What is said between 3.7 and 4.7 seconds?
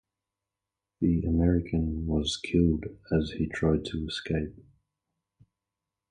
to escape.